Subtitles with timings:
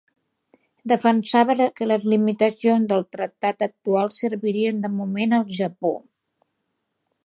[0.91, 5.97] Defensava que les limitacions del tractat actual servirien de moment al Japó.